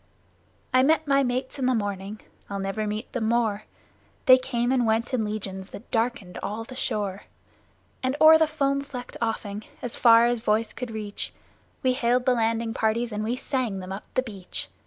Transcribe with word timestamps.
I 0.73 0.81
met 0.81 1.05
my 1.07 1.21
mates 1.21 1.59
in 1.59 1.67
the 1.67 1.75
morning 1.75 2.21
(I'll 2.49 2.57
never 2.57 2.87
meet 2.87 3.13
them 3.13 3.29
more!); 3.29 3.65
They 4.25 4.39
came 4.39 4.71
and 4.71 4.87
went 4.87 5.13
in 5.13 5.23
legions 5.23 5.69
that 5.69 5.91
darkened 5.91 6.39
all 6.41 6.63
the 6.63 6.75
shore. 6.75 7.25
And 8.01 8.15
o'er 8.19 8.39
the 8.39 8.47
foam 8.47 8.81
flecked 8.81 9.15
offing 9.21 9.63
as 9.79 9.97
far 9.97 10.25
as 10.25 10.39
voice 10.39 10.73
could 10.73 10.89
reach 10.89 11.31
We 11.83 11.93
hailed 11.93 12.25
the 12.25 12.33
landing 12.33 12.73
parties 12.73 13.11
and 13.11 13.23
we 13.23 13.35
sang 13.35 13.77
them 13.77 13.91
up 13.93 14.05
the 14.15 14.23
beach. 14.23 14.69